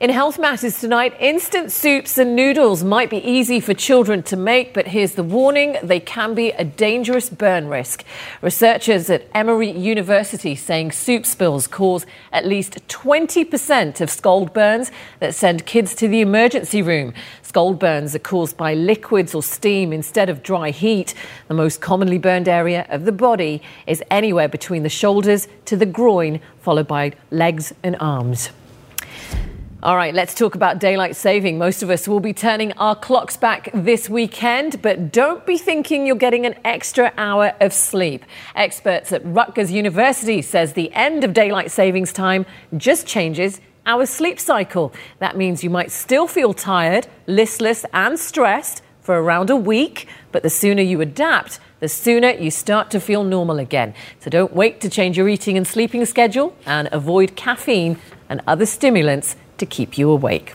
[0.00, 4.72] In Health Matters tonight, instant soups and noodles might be easy for children to make,
[4.72, 8.04] but here's the warning they can be a dangerous burn risk.
[8.40, 15.34] Researchers at Emory University saying soup spills cause at least 20% of scald burns that
[15.34, 17.12] send kids to the emergency room.
[17.42, 21.12] Scald burns are caused by liquids or steam instead of dry heat.
[21.48, 25.86] The most commonly burned area of the body is anywhere between the shoulders to the
[25.86, 28.50] groin, followed by legs and arms.
[29.80, 31.56] All right, let's talk about daylight saving.
[31.56, 36.04] Most of us will be turning our clocks back this weekend, but don't be thinking
[36.04, 38.24] you're getting an extra hour of sleep.
[38.56, 42.44] Experts at Rutgers University says the end of daylight savings time
[42.76, 44.92] just changes our sleep cycle.
[45.20, 50.42] That means you might still feel tired, listless, and stressed for around a week, but
[50.42, 53.94] the sooner you adapt, the sooner you start to feel normal again.
[54.18, 58.66] So don't wait to change your eating and sleeping schedule and avoid caffeine and other
[58.66, 60.54] stimulants to keep you awake.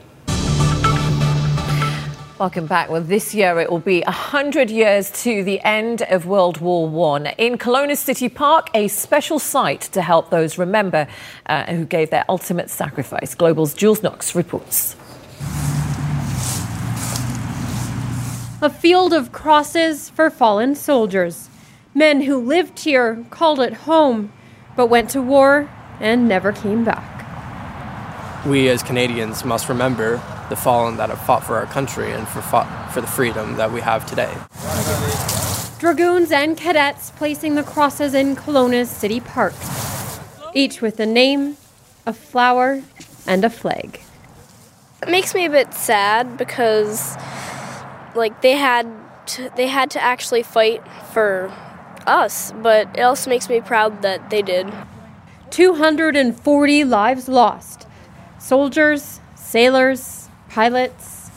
[2.40, 2.90] Welcome back.
[2.90, 7.28] Well, this year it will be 100 years to the end of World War One.
[7.38, 11.08] In Kelowna City Park, a special site to help those remember
[11.46, 13.34] uh, who gave their ultimate sacrifice.
[13.34, 14.98] Global's Jules Knox reports.
[18.62, 21.50] A field of crosses for fallen soldiers.
[21.94, 24.34] Men who lived here called it home,
[24.76, 27.23] but went to war and never came back.
[28.46, 32.42] We as Canadians must remember the fallen that have fought for our country and for,
[32.42, 34.36] fought for the freedom that we have today.
[35.80, 39.54] Dragoons and cadets placing the crosses in Kelowna's city park,
[40.54, 41.56] each with a name,
[42.06, 42.84] a flower,
[43.26, 44.02] and a flag.
[45.02, 47.16] It makes me a bit sad because,
[48.14, 48.86] like, they had
[49.28, 51.50] to, they had to actually fight for
[52.06, 54.74] us, but it also makes me proud that they did.
[55.50, 57.83] 240 lives lost.
[58.44, 61.32] Soldiers, sailors, pilots.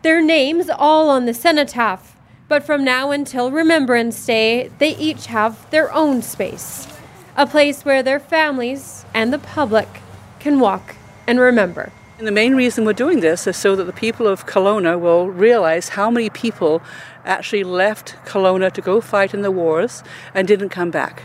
[0.00, 2.16] Their names all on the cenotaph,
[2.48, 6.88] but from now until Remembrance Day, they each have their own space.
[7.36, 10.00] A place where their families and the public
[10.40, 11.92] can walk and remember.
[12.16, 15.28] And the main reason we're doing this is so that the people of Kelowna will
[15.28, 16.80] realize how many people
[17.26, 21.22] actually left Kelowna to go fight in the wars and didn't come back.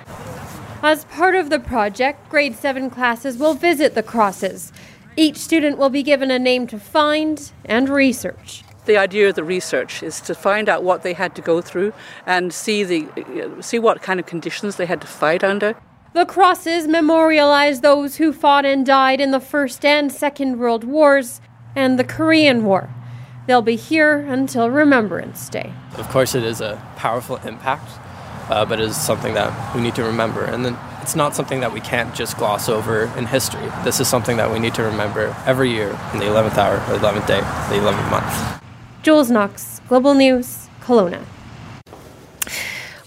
[0.83, 4.73] As part of the project, grade 7 classes will visit the crosses.
[5.17, 8.63] Each student will be given a name to find and research.
[8.85, 11.93] The idea of the research is to find out what they had to go through
[12.25, 13.07] and see the
[13.61, 15.75] see what kind of conditions they had to fight under.
[16.13, 21.41] The crosses memorialize those who fought and died in the First and Second World Wars
[21.75, 22.89] and the Korean War.
[23.47, 25.73] They'll be here until Remembrance Day.
[25.97, 27.89] Of course, it is a powerful impact,
[28.49, 30.43] uh, but it is something that we need to remember.
[30.43, 33.67] And then it's not something that we can't just gloss over in history.
[33.83, 36.99] This is something that we need to remember every year in the 11th hour, the
[36.99, 38.63] 11th day, the 11th month.
[39.03, 41.23] Jules Knox, Global News, Kelowna.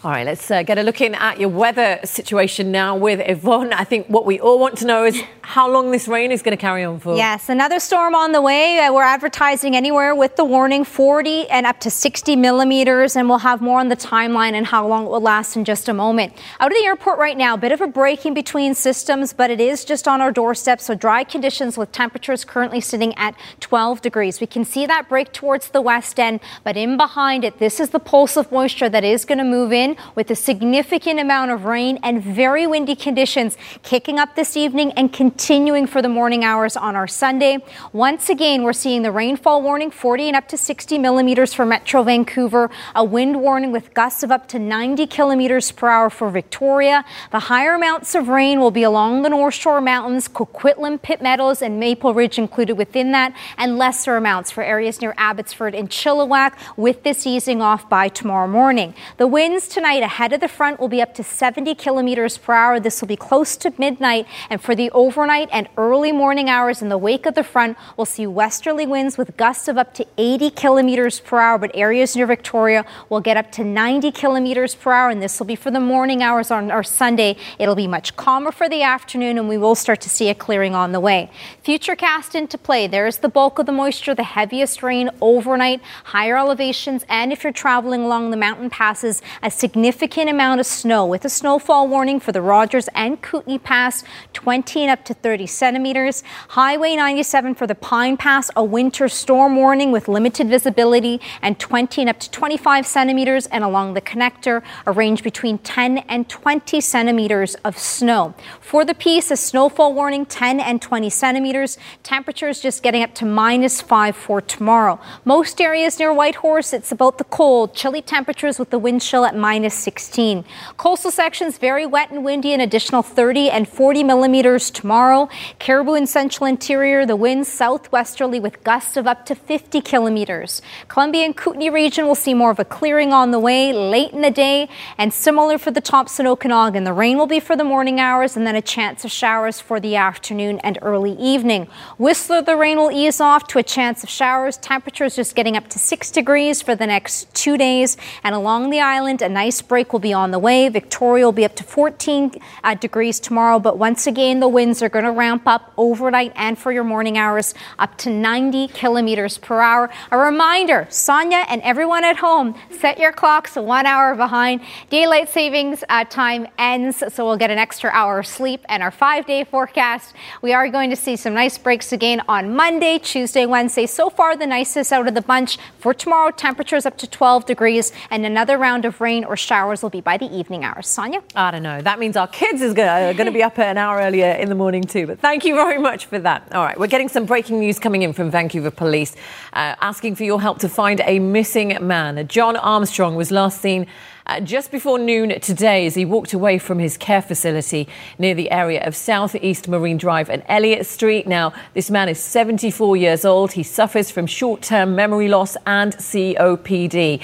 [0.05, 3.73] All right, let's uh, get a look in at your weather situation now with Yvonne.
[3.73, 6.55] I think what we all want to know is how long this rain is going
[6.55, 7.17] to carry on for.
[7.17, 8.81] Yes, another storm on the way.
[8.81, 13.39] Uh, we're advertising anywhere with the warning 40 and up to 60 millimeters, and we'll
[13.39, 16.35] have more on the timeline and how long it will last in just a moment.
[16.61, 19.51] Out of the airport right now, a bit of a break in between systems, but
[19.51, 24.03] it is just on our doorstep, so dry conditions with temperatures currently sitting at 12
[24.03, 24.39] degrees.
[24.39, 27.89] We can see that break towards the west end, but in behind it, this is
[27.89, 31.65] the pulse of moisture that is going to move in with a significant amount of
[31.65, 36.77] rain and very windy conditions kicking up this evening and continuing for the morning hours
[36.77, 37.59] on our Sunday.
[37.93, 42.03] Once again, we're seeing the rainfall warning 40 and up to 60 millimeters for Metro
[42.03, 47.05] Vancouver, a wind warning with gusts of up to 90 kilometers per hour for Victoria.
[47.31, 51.63] The higher amounts of rain will be along the North Shore Mountains, Coquitlam, Pitt Meadows,
[51.63, 56.55] and Maple Ridge included within that, and lesser amounts for areas near Abbotsford and Chilliwack,
[56.77, 58.95] with this easing off by tomorrow morning.
[59.17, 62.81] The winds tonight ahead of the front will be up to 70 kilometers per hour.
[62.81, 66.89] This will be close to midnight, and for the overnight and early morning hours in
[66.89, 70.51] the wake of the front, we'll see westerly winds with gusts of up to 80
[70.53, 75.11] kilometers per hour, but areas near Victoria will get up to 90 kilometers per hour,
[75.11, 77.37] and this will be for the morning hours on our Sunday.
[77.59, 80.75] It'll be much calmer for the afternoon, and we will start to see a clearing
[80.75, 81.31] on the way.
[81.63, 82.87] Future cast into play.
[82.87, 87.53] There's the bulk of the moisture, the heaviest rain overnight, higher elevations, and if you're
[87.53, 92.33] traveling along the mountain passes, a significant amount of snow with a snowfall warning for
[92.33, 96.23] the Rogers and Kootenay Pass, 20 and up to 30 centimeters.
[96.49, 102.03] Highway 97 for the Pine Pass, a winter storm warning with limited visibility and 20
[102.03, 103.47] and up to 25 centimeters.
[103.47, 108.35] And along the connector, a range between 10 and 20 centimeters of snow.
[108.61, 111.79] For the Peace, a snowfall warning 10 and 20 centimeters.
[112.03, 115.01] Temperatures just getting up to minus 5 for tomorrow.
[115.25, 119.35] Most areas near Whitehorse, it's about the cold, chilly temperatures with the wind chill at
[119.35, 120.45] minus 16.
[120.77, 125.29] Coastal sections very wet and windy, an additional 30 and 40 millimeters tomorrow.
[125.59, 130.61] Cariboo and central interior, the winds southwesterly with gusts of up to 50 kilometers.
[130.89, 134.23] Columbia and Kootenay region will see more of a clearing on the way late in
[134.23, 136.85] the day, and similar for the Thompson Okanagan.
[136.85, 139.79] The rain will be for the morning hours and then a chance of showers for
[139.79, 141.69] the afternoon and early evening.
[141.99, 144.57] Whistler, the rain will ease off to a chance of showers.
[144.57, 148.81] Temperatures just getting up to 6 degrees for the next two days, and along the
[148.81, 150.71] island, a nice ice break will be on the way.
[150.71, 154.89] Victoria will be up to 14 uh, degrees tomorrow, but once again, the winds are
[154.89, 159.61] going to ramp up overnight and for your morning hours up to 90 kilometers per
[159.61, 159.91] hour.
[160.11, 164.63] A reminder, Sonia and everyone at home, set your clocks one hour behind.
[164.89, 168.65] Daylight savings uh, time ends, so we'll get an extra hour of sleep.
[168.71, 172.57] And our five day forecast, we are going to see some nice breaks again on
[172.57, 173.85] Monday, Tuesday, Wednesday.
[173.85, 175.59] So far, the nicest out of the bunch.
[175.81, 179.91] For tomorrow, temperatures up to 12 degrees, and another round of rain or showers will
[179.91, 180.87] be by the evening hours.
[180.87, 181.23] Sonia?
[181.35, 181.81] I don't know.
[181.81, 184.83] That means our kids is going to be up an hour earlier in the morning
[184.83, 185.07] too.
[185.07, 186.53] But thank you very much for that.
[186.53, 189.15] All right, we're getting some breaking news coming in from Vancouver Police,
[189.53, 192.27] uh, asking for your help to find a missing man.
[192.29, 193.87] John Armstrong was last seen.
[194.27, 197.87] Uh, just before noon today, as he walked away from his care facility
[198.19, 201.27] near the area of Southeast Marine Drive and Elliott Street.
[201.27, 203.53] Now, this man is 74 years old.
[203.53, 207.21] He suffers from short term memory loss and COPD.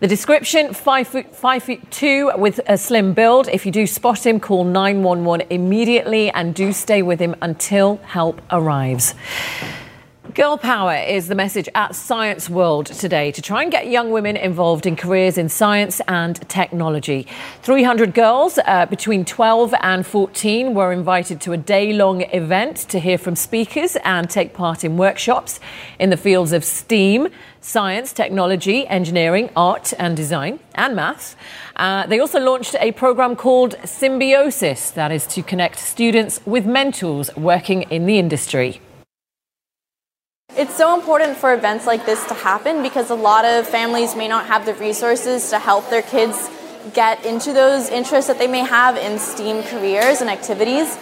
[0.00, 3.48] The description five foot, five two with a slim build.
[3.48, 8.42] If you do spot him, call 911 immediately and do stay with him until help
[8.50, 9.14] arrives.
[10.34, 14.36] Girl power is the message at Science World today to try and get young women
[14.36, 17.28] involved in careers in science and technology.
[17.62, 22.98] 300 girls uh, between 12 and 14 were invited to a day long event to
[22.98, 25.60] hear from speakers and take part in workshops
[26.00, 27.28] in the fields of STEAM,
[27.64, 31.34] science, technology, engineering, art and design, and maths.
[31.76, 37.34] Uh, they also launched a program called Symbiosis, that is to connect students with mentors
[37.36, 38.80] working in the industry.
[40.56, 44.28] It's so important for events like this to happen because a lot of families may
[44.28, 46.50] not have the resources to help their kids
[46.92, 50.98] get into those interests that they may have in STEAM careers and activities.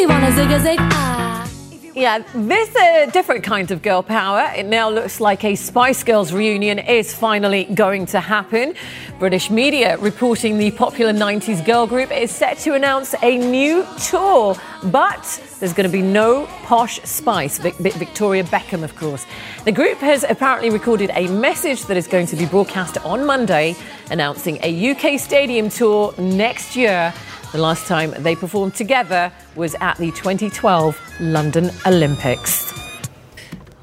[0.00, 0.78] Really, wanna zig a zig.
[0.80, 1.50] Ah.
[1.94, 4.50] Yeah, this uh, different kind of girl power.
[4.56, 8.74] It now looks like a Spice Girls reunion is finally going to happen.
[9.18, 14.56] British media reporting the popular 90s girl group is set to announce a new tour,
[14.84, 19.26] but there's going to be no posh Spice, Vic- Vic- Victoria Beckham, of course.
[19.64, 23.74] The group has apparently recorded a message that is going to be broadcast on Monday,
[24.10, 27.12] announcing a UK stadium tour next year.
[27.52, 32.72] The last time they performed together was at the 2012 London Olympics.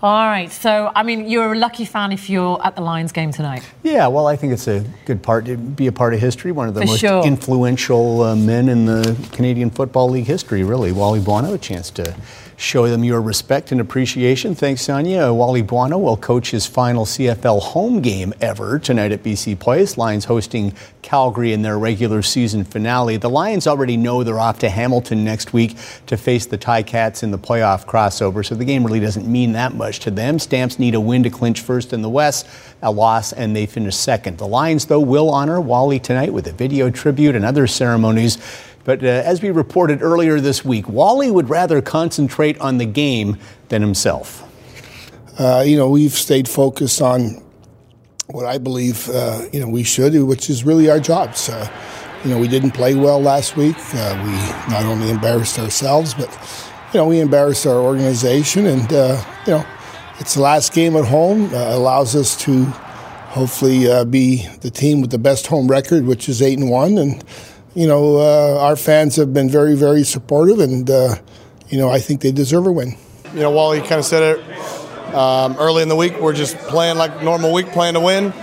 [0.01, 3.31] All right, so I mean, you're a lucky fan if you're at the Lions game
[3.31, 3.63] tonight.
[3.83, 6.51] Yeah, well, I think it's a good part to be a part of history.
[6.51, 7.25] One of the For most sure.
[7.25, 10.91] influential uh, men in the Canadian Football League history, really.
[10.91, 12.15] Wally Buono, a chance to
[12.57, 14.55] show them your respect and appreciation.
[14.55, 15.31] Thanks, Sonia.
[15.31, 19.95] Wally Buono will coach his final CFL home game ever tonight at BC Place.
[19.95, 23.15] Lions hosting Calgary in their regular season finale.
[23.17, 27.29] The Lions already know they're off to Hamilton next week to face the Ticats in
[27.29, 30.39] the playoff crossover, so the game really doesn't mean that much to them.
[30.39, 32.47] Stamps need a win to clinch first in the West,
[32.81, 34.39] a loss, and they finish second.
[34.39, 38.39] The Lions, though, will honor Wally tonight with a video tribute and other ceremonies.
[38.87, 43.37] But uh, as we reported earlier this week, Wally would rather concentrate on the game
[43.67, 44.45] than himself.
[45.37, 47.43] Uh, you know, we've stayed focused on
[48.27, 51.49] what I believe, uh, you know, we should do, which is really our jobs.
[52.23, 53.75] You know, we didn't play well last week.
[53.93, 54.31] Uh, we
[54.71, 56.29] not only embarrassed ourselves, but,
[56.93, 58.67] you know, we embarrassed our organization.
[58.67, 59.65] And, uh, you know,
[60.19, 62.63] it's the last game at home, uh, allows us to
[63.33, 66.97] hopefully uh, be the team with the best home record, which is 8 and 1.
[66.97, 67.23] And,
[67.77, 71.15] you know, uh, our fans have been very, very supportive, and, uh,
[71.69, 72.97] you know, I think they deserve a win.
[73.35, 76.19] You know, Wally kind of said it um, early in the week.
[76.19, 78.33] We're just playing like normal week, playing to win.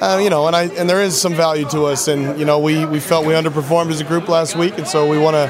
[0.00, 2.08] Uh, you know, and I and there is some value to us.
[2.08, 5.06] And you know, we we felt we underperformed as a group last week, and so
[5.06, 5.48] we want to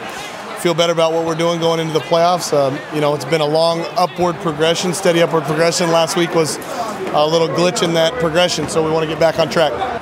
[0.59, 2.53] feel better about what we're doing going into the playoffs.
[2.53, 5.92] Um, you know, it's been a long upward progression, steady upward progression.
[5.92, 6.57] Last week was
[7.12, 9.97] a little glitch in that progression, so we want to get back on track.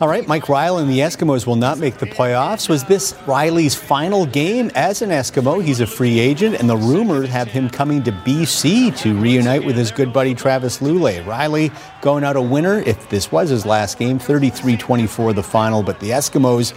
[0.00, 2.70] All right, Mike Riley and the Eskimos will not make the playoffs.
[2.70, 5.62] Was this Riley's final game as an Eskimo?
[5.62, 9.76] He's a free agent, and the rumors have him coming to BC to reunite with
[9.76, 11.26] his good buddy Travis Lulay.
[11.26, 15.82] Riley going out a winner if this was his last game, 33 24 the final,
[15.82, 16.72] but the Eskimos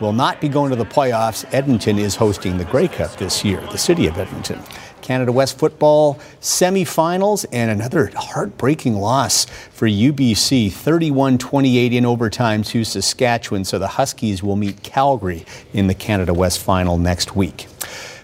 [0.00, 1.44] will not be going to the playoffs.
[1.52, 4.58] Edmonton is hosting the Grey Cup this year, the city of Edmonton.
[5.02, 12.84] Canada West football semifinals and another heartbreaking loss for UBC 31 28 in overtime to
[12.84, 13.64] Saskatchewan.
[13.64, 17.66] So the Huskies will meet Calgary in the Canada West final next week.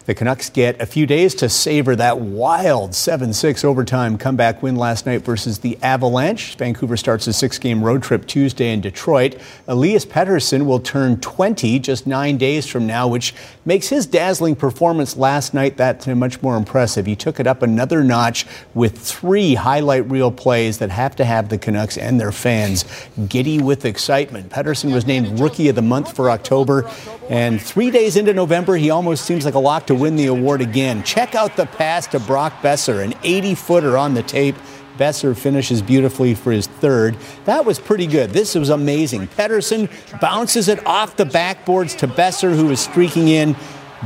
[0.08, 4.74] The Canucks get a few days to savor that wild 7 6 overtime comeback win
[4.74, 6.54] last night versus the Avalanche.
[6.56, 9.36] Vancouver starts a six game road trip Tuesday in Detroit.
[9.66, 13.34] Elias Pettersson will turn 20 just nine days from now, which
[13.66, 17.04] makes his dazzling performance last night that uh, much more impressive.
[17.04, 21.50] He took it up another notch with three highlight reel plays that have to have
[21.50, 22.86] the Canucks and their fans
[23.28, 24.48] giddy with excitement.
[24.48, 26.90] Pettersson was named Rookie of the Month for October,
[27.28, 30.60] and three days into November, he almost seems like a lock to win the award
[30.60, 31.02] again.
[31.02, 34.56] Check out the pass to Brock Boeser, an 80 footer on the tape.
[34.98, 37.16] Boeser finishes beautifully for his third.
[37.44, 38.30] That was pretty good.
[38.30, 39.28] This was amazing.
[39.28, 39.88] Pettersson
[40.20, 43.54] bounces it off the backboards to Besser, who is streaking in.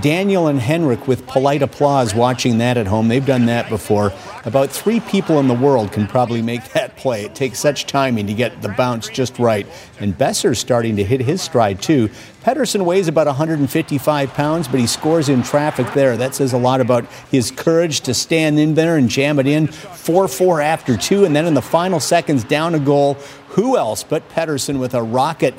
[0.00, 3.08] Daniel and Henrik with polite applause watching that at home.
[3.08, 4.12] They've done that before.
[4.44, 7.25] About three people in the world can probably make that play.
[7.25, 9.66] It takes such timing to get the bounce just right.
[10.00, 12.08] And Boeser's starting to hit his stride too.
[12.42, 16.16] Pettersson weighs about 155 pounds, but he scores in traffic there.
[16.16, 19.66] That says a lot about his courage to stand in there and jam it in.
[19.66, 23.14] 4 4 after two, and then in the final seconds, down a goal.
[23.48, 25.54] Who else but Pettersson with a rocket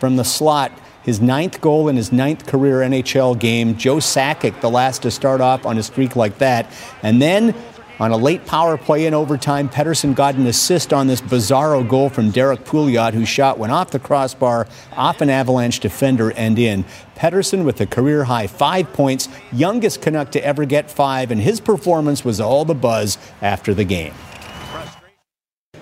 [0.00, 0.72] from the slot?
[1.04, 3.76] His ninth goal in his ninth career NHL game.
[3.76, 6.70] Joe Sakic, the last to start off on a streak like that.
[7.02, 7.54] And then
[8.00, 12.08] on a late power play in overtime, Pettersson got an assist on this bizarro goal
[12.08, 16.84] from Derrick Pouliot, whose shot went off the crossbar, off an Avalanche defender, and in.
[17.16, 21.60] Pettersson with a career high five points, youngest Canuck to ever get five, and his
[21.60, 24.14] performance was all the buzz after the game.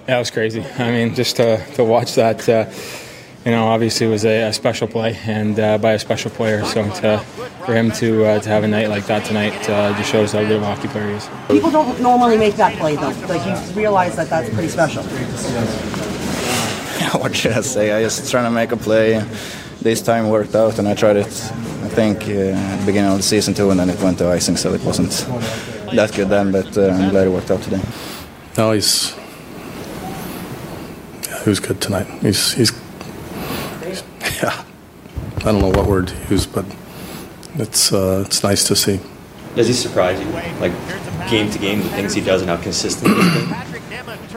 [0.07, 0.65] That was crazy.
[0.79, 2.47] I mean, just to, to watch that.
[2.49, 2.71] Uh,
[3.45, 6.65] you know, obviously it was a, a special play and uh, by a special player.
[6.65, 7.19] So to,
[7.65, 10.43] for him to uh, to have a night like that tonight uh, just shows how
[10.43, 11.29] good of a hockey player he is.
[11.49, 13.11] People don't normally make that play though.
[13.29, 15.03] Like you realize that that's pretty special.
[17.21, 17.93] what should I say?
[17.93, 19.25] I just trying to make a play.
[19.81, 21.27] This time worked out, and I tried it.
[21.27, 24.29] I think uh, at the beginning of the season too, and then it went to
[24.29, 25.11] icing, so it wasn't
[25.93, 26.53] that good then.
[26.53, 27.81] But uh, I'm glad it worked out today.
[28.57, 29.17] No, he's
[31.27, 32.07] yeah, he was good tonight.
[32.23, 32.71] He's he's
[34.43, 34.65] yeah,
[35.39, 36.65] I don't know what word to use, but
[37.55, 39.01] it's uh, it's nice to see.
[39.55, 40.27] Does he surprise you,
[40.61, 40.73] like
[41.31, 43.49] game to game, the things he does and how consistent he's been?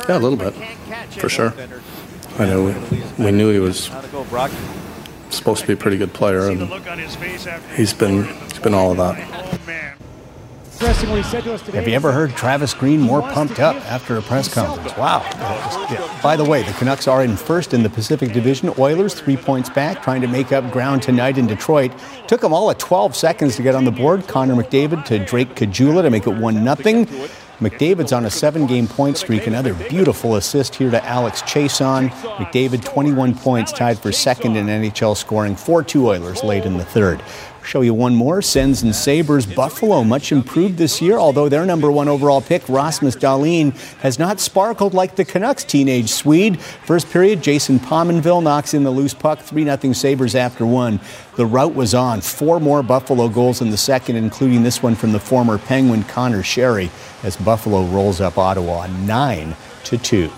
[0.08, 0.53] Yeah, a little bit,
[1.14, 1.53] for sure.
[2.38, 3.89] I know we, we knew he was
[5.30, 6.62] supposed to be a pretty good player, and
[7.76, 9.60] he's been he's been all of that.
[11.74, 14.96] Have you ever heard Travis Green more pumped up after a press conference?
[14.98, 15.20] Wow.
[16.22, 18.74] By the way, the Canucks are in first in the Pacific Division.
[18.78, 21.92] Oilers three points back, trying to make up ground tonight in Detroit.
[22.28, 24.28] Took them all at 12 seconds to get on the board.
[24.28, 26.54] Connor McDavid to Drake Caggiula to make it 1
[26.84, 27.06] 0.
[27.60, 29.48] McDavid's on a seven game point streak.
[29.48, 32.10] Another beautiful assist here to Alex Chiasson.
[32.10, 35.56] McDavid, 21 points, tied for second in NHL scoring.
[35.56, 37.22] 4 2 Oilers late in the third.
[37.66, 38.43] Show you one more.
[38.43, 39.47] Sens and Sabres.
[39.47, 44.39] Buffalo, much improved this year, although their number one overall pick, Rasmus Dahlin, has not
[44.39, 46.61] sparkled like the Canucks teenage Swede.
[46.61, 50.99] First period, Jason Pominville knocks in the loose puck, 3 0 Sabres after one.
[51.38, 52.22] The route was on.
[52.22, 56.43] Four more Buffalo goals in the second, including this one from the former Penguin Conor
[56.43, 56.91] Sheary,
[57.24, 59.55] as Buffalo rolls up Ottawa 9
[59.86, 60.32] to 2.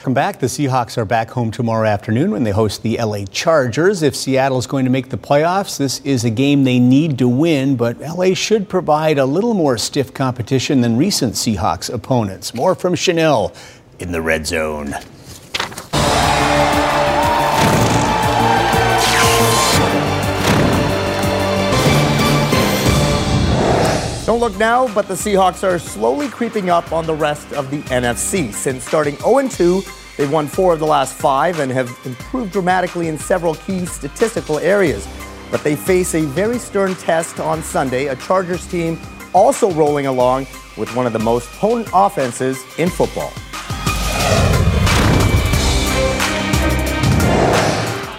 [0.00, 0.38] Welcome back.
[0.38, 4.02] The Seahawks are back home tomorrow afternoon when they host the LA Chargers.
[4.02, 7.28] If Seattle is going to make the playoffs, this is a game they need to
[7.28, 12.54] win, but LA should provide a little more stiff competition than recent Seahawks opponents.
[12.54, 13.52] More from Chanel
[13.98, 14.94] in the red zone.
[24.30, 27.82] Don't look now, but the Seahawks are slowly creeping up on the rest of the
[27.90, 28.54] NFC.
[28.54, 29.82] Since starting 0 2,
[30.16, 34.60] they've won four of the last five and have improved dramatically in several key statistical
[34.60, 35.08] areas.
[35.50, 39.00] But they face a very stern test on Sunday, a Chargers team
[39.32, 43.32] also rolling along with one of the most potent offenses in football.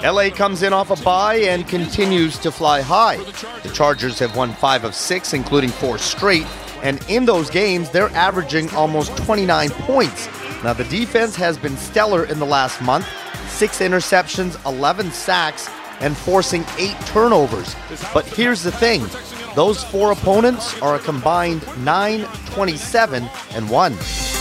[0.03, 3.17] LA comes in off a bye and continues to fly high.
[3.61, 6.47] The Chargers have won five of six, including four straight,
[6.81, 10.27] and in those games, they're averaging almost 29 points.
[10.63, 13.07] Now, the defense has been stellar in the last month
[13.47, 17.75] six interceptions, 11 sacks, and forcing eight turnovers.
[18.11, 19.05] But here's the thing
[19.53, 24.40] those four opponents are a combined 9, 27, and 1.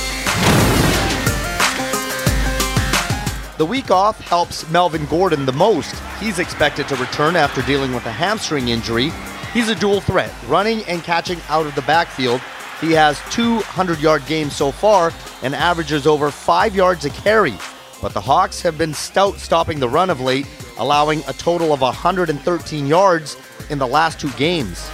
[3.60, 5.94] The week off helps Melvin Gordon the most.
[6.18, 9.12] He's expected to return after dealing with a hamstring injury.
[9.52, 12.40] He's a dual threat, running and catching out of the backfield.
[12.80, 17.58] He has 200 yard games so far and averages over 5 yards a carry.
[18.00, 20.46] But the Hawks have been stout stopping the run of late,
[20.78, 23.36] allowing a total of 113 yards
[23.68, 24.88] in the last two games.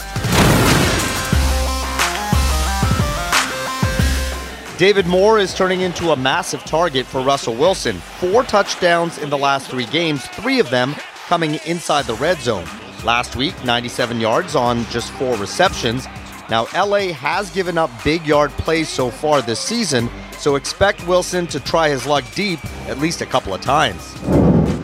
[4.78, 7.96] David Moore is turning into a massive target for Russell Wilson.
[7.96, 10.94] Four touchdowns in the last three games, three of them
[11.28, 12.66] coming inside the red zone.
[13.02, 16.06] Last week, 97 yards on just four receptions.
[16.50, 21.46] Now, LA has given up big yard plays so far this season, so expect Wilson
[21.46, 24.14] to try his luck deep at least a couple of times.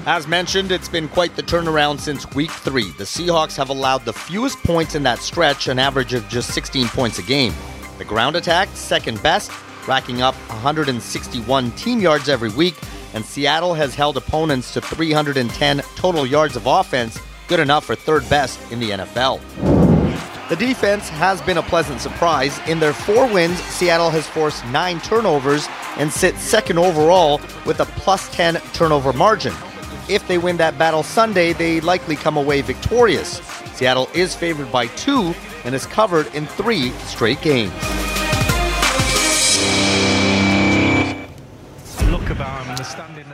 [0.07, 2.91] As mentioned, it's been quite the turnaround since week three.
[2.93, 6.89] The Seahawks have allowed the fewest points in that stretch, an average of just 16
[6.89, 7.53] points a game.
[7.99, 9.53] The ground attack, second best,
[9.87, 12.75] racking up 161 team yards every week,
[13.15, 17.19] and Seattle has held opponents to 310 total yards of offense,
[17.49, 19.41] good enough for third best in the NFL.
[20.49, 22.59] The defense has been a pleasant surprise.
[22.69, 25.67] In their four wins, Seattle has forced nine turnovers
[25.97, 29.55] and sits second overall with a plus 10 turnover margin.
[30.09, 33.39] If they win that battle Sunday, they likely come away victorious.
[33.75, 37.73] Seattle is favored by two and is covered in three straight games.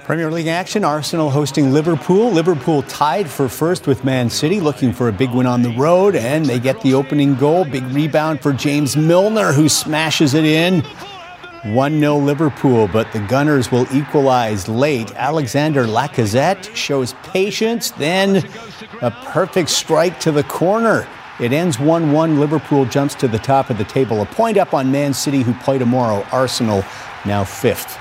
[0.04, 2.30] Premier League action Arsenal hosting Liverpool.
[2.30, 6.16] Liverpool tied for first with Man City, looking for a big win on the road,
[6.16, 7.64] and they get the opening goal.
[7.64, 10.82] Big rebound for James Milner, who smashes it in.
[11.64, 15.12] 1 0 Liverpool, but the Gunners will equalize late.
[15.16, 18.48] Alexander Lacazette shows patience, then
[19.02, 21.06] a perfect strike to the corner.
[21.40, 22.40] It ends 1 1.
[22.40, 25.52] Liverpool jumps to the top of the table, a point up on Man City, who
[25.54, 26.24] play tomorrow.
[26.32, 26.84] Arsenal
[27.24, 27.98] now fifth.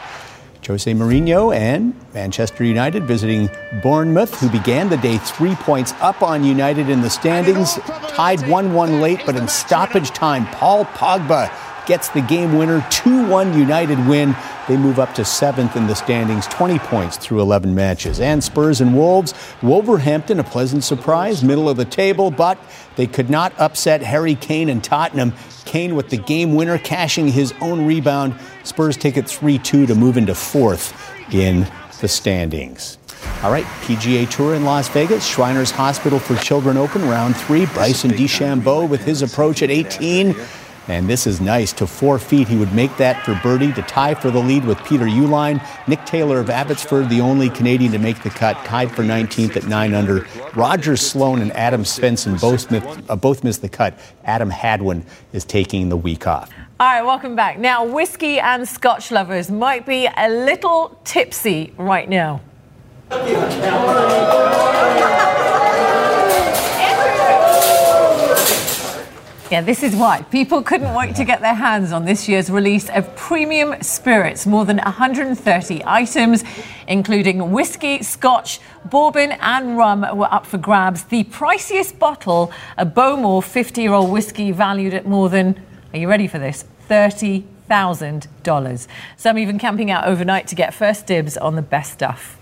[0.68, 3.50] Jose Mourinho and Manchester United visiting
[3.82, 7.76] Bournemouth, who began the day three points up on United in the standings,
[8.10, 11.50] tied 1 1 late, but in stoppage time, Paul Pogba
[11.88, 14.36] gets the game winner 2 1 United win.
[14.68, 18.20] They move up to seventh in the standings, 20 points through 11 matches.
[18.20, 19.34] And Spurs and Wolves,
[19.64, 22.60] Wolverhampton, a pleasant surprise, middle of the table, but
[22.98, 25.34] they could not upset Harry Kane and Tottenham.
[25.66, 28.36] Kane with the game winner, cashing his own rebound.
[28.64, 30.94] Spurs take it 3 2 to move into fourth
[31.34, 31.68] in
[32.02, 32.98] the standings.
[33.44, 37.66] All right, PGA Tour in Las Vegas, Shriners Hospital for Children Open, round three.
[37.68, 40.36] Bryson DeChambeau with his approach at 18.
[40.88, 41.74] And this is nice.
[41.74, 44.78] To four feet, he would make that for birdie to tie for the lead with
[44.86, 45.62] Peter Uihlein.
[45.88, 49.66] Nick Taylor of Abbotsford, the only Canadian to make the cut, tied for 19th at
[49.66, 50.26] 9 under.
[50.56, 52.72] Roger Sloan and Adam Svensson both,
[53.10, 54.00] uh, both missed the cut.
[54.24, 56.50] Adam Hadwin is taking the week off.
[56.80, 57.58] All right, welcome back.
[57.58, 62.42] Now, whiskey and scotch lovers might be a little tipsy right now.
[69.50, 70.24] Yeah, this is why.
[70.24, 74.46] People couldn't wait to get their hands on this year's release of premium spirits.
[74.46, 76.44] More than 130 items,
[76.86, 81.06] including whiskey, scotch, bourbon, and rum, were up for grabs.
[81.06, 85.58] The priciest bottle, a Bowmore 50 year old whiskey, valued at more than,
[85.94, 86.66] are you ready for this?
[86.90, 88.88] $30,000.
[89.16, 92.38] Some even camping out overnight to get first dibs on the best stuff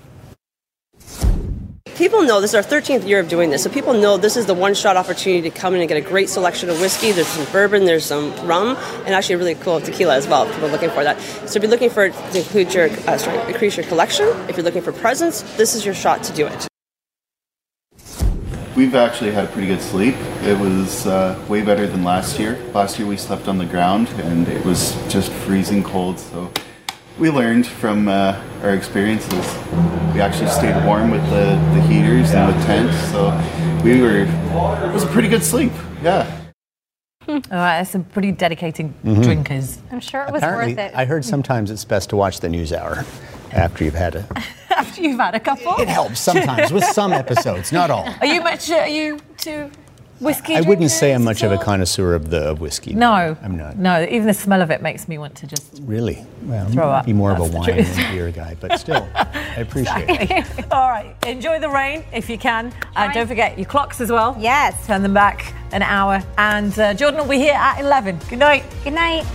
[1.96, 4.46] people know this is our 13th year of doing this, so people know this is
[4.46, 7.12] the one shot opportunity to come in and get a great selection of whiskey.
[7.12, 8.76] There's some bourbon, there's some rum,
[9.06, 10.46] and actually a really cool tequila as well.
[10.46, 13.52] People are looking for that, so if you're looking for to include your uh, sorry,
[13.52, 16.68] increase your collection, if you're looking for presents, this is your shot to do it.
[18.76, 20.16] We've actually had a pretty good sleep.
[20.41, 22.60] It was uh, way better than last year.
[22.74, 26.20] Last year we slept on the ground and it was just freezing cold.
[26.20, 26.52] So
[27.18, 29.32] we learned from uh, our experiences.
[30.13, 33.32] We actually stayed warm with the, the heaters and the tents, so
[33.84, 34.22] we were.
[34.26, 35.72] It was a pretty good sleep.
[36.01, 36.41] Yeah.
[37.28, 39.24] All right, that's some pretty dedicated Mhm.
[39.24, 39.80] drinkers.
[39.91, 40.95] I'm sure it was Apparently, worth it.
[40.95, 43.03] I heard sometimes it's best to watch the news hour
[43.51, 44.28] after you've had a.
[44.78, 48.05] After you've had a couple, It helps sometimes with some episodes, not all.
[48.20, 48.70] Are you much?
[48.70, 49.72] Are you too
[50.20, 50.55] whiskey?
[50.55, 52.93] I wouldn't say I'm much of a connoisseur of the of whiskey.
[52.93, 53.78] No, I'm not.
[53.78, 55.80] No, even the smell of it makes me want to just.
[55.84, 56.26] Really?
[56.43, 57.05] Well, Throw up.
[57.05, 57.97] be more of a wine truth.
[57.97, 60.66] and beer guy, but still, I appreciate it.
[60.72, 62.74] All right, enjoy the rain if you can.
[62.95, 64.36] Uh, don't forget your clocks as well.
[64.39, 64.86] Yes.
[64.88, 66.24] Turn them back an hour.
[66.38, 68.20] And uh, Jordan will be here at 11.
[68.30, 68.63] Good night.
[68.84, 69.26] Good night.